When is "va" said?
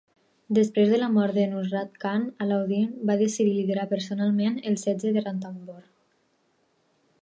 3.11-3.19